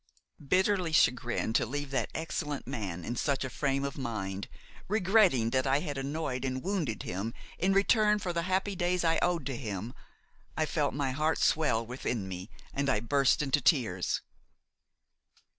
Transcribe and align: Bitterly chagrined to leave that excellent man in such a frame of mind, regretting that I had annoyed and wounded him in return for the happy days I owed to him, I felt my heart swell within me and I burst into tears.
Bitterly 0.43 0.93
chagrined 0.93 1.53
to 1.57 1.65
leave 1.67 1.91
that 1.91 2.09
excellent 2.15 2.65
man 2.65 3.05
in 3.05 3.15
such 3.15 3.43
a 3.45 3.51
frame 3.51 3.83
of 3.83 3.99
mind, 3.99 4.47
regretting 4.87 5.51
that 5.51 5.67
I 5.67 5.81
had 5.81 5.95
annoyed 5.95 6.43
and 6.43 6.63
wounded 6.63 7.03
him 7.03 7.35
in 7.59 7.71
return 7.71 8.17
for 8.17 8.33
the 8.33 8.41
happy 8.49 8.75
days 8.75 9.03
I 9.03 9.19
owed 9.21 9.45
to 9.45 9.55
him, 9.55 9.93
I 10.57 10.65
felt 10.65 10.95
my 10.95 11.11
heart 11.11 11.37
swell 11.37 11.85
within 11.85 12.27
me 12.27 12.49
and 12.73 12.89
I 12.89 12.99
burst 12.99 13.43
into 13.43 13.61
tears. 13.61 14.21